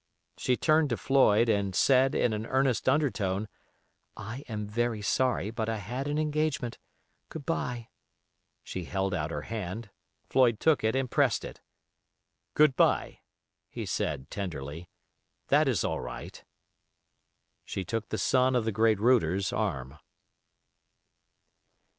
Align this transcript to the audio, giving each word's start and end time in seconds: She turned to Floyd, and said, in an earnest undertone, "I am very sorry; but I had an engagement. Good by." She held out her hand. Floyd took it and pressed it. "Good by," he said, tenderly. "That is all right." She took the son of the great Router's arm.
She 0.35 0.57
turned 0.57 0.89
to 0.89 0.97
Floyd, 0.97 1.47
and 1.47 1.75
said, 1.75 2.15
in 2.15 2.33
an 2.33 2.47
earnest 2.47 2.89
undertone, 2.89 3.47
"I 4.17 4.43
am 4.49 4.65
very 4.65 5.03
sorry; 5.03 5.51
but 5.51 5.69
I 5.69 5.77
had 5.77 6.07
an 6.07 6.17
engagement. 6.17 6.79
Good 7.29 7.45
by." 7.45 7.89
She 8.63 8.85
held 8.85 9.13
out 9.13 9.29
her 9.29 9.43
hand. 9.43 9.91
Floyd 10.27 10.59
took 10.59 10.83
it 10.83 10.95
and 10.95 11.11
pressed 11.11 11.45
it. 11.45 11.61
"Good 12.55 12.75
by," 12.75 13.19
he 13.69 13.85
said, 13.85 14.31
tenderly. 14.31 14.89
"That 15.49 15.67
is 15.67 15.83
all 15.83 15.99
right." 16.01 16.43
She 17.63 17.85
took 17.85 18.09
the 18.09 18.17
son 18.17 18.55
of 18.55 18.65
the 18.65 18.71
great 18.71 18.99
Router's 18.99 19.53
arm. 19.53 19.99